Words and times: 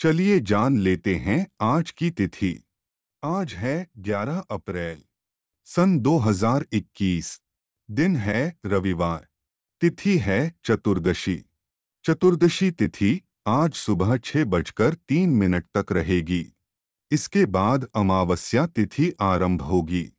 चलिए 0.00 0.40
जान 0.40 0.78
लेते 0.78 1.14
हैं 1.14 1.46
आज 1.60 1.90
की 1.90 2.10
तिथि। 2.10 2.64
आज 3.24 3.54
है 3.54 3.90
11 3.98 4.44
अप्रैल, 4.50 5.02
सन 5.64 5.98
2021 5.98 7.42
दिन 7.90 8.16
है 8.16 8.58
रविवार, 8.66 9.26
तिथि 9.80 10.18
है 10.18 10.54
चतुर्दशी। 10.64 11.44
चतुर्दशी 12.04 12.70
तिथि 12.70 13.22
आज 13.46 13.72
सुबह 13.72 14.16
छह 14.16 14.44
बजकर 14.44 14.94
तीन 14.94 15.30
मिनट 15.30 15.64
तक 15.76 15.92
रहेगी। 15.92 16.46
इसके 17.10 17.46
बाद 17.46 17.88
अमावस्या 17.94 18.66
तिथि 18.66 19.12
आरंभ 19.20 19.62
होगी। 19.62 20.12